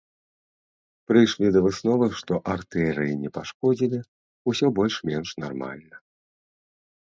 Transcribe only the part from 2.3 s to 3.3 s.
артэрыі не